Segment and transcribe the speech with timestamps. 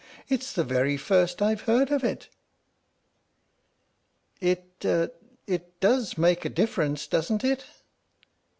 [0.29, 2.27] "It 's the very first I've heard of it!""
[4.41, 4.83] It
[5.45, 7.65] it does make a difference, doesn't it?"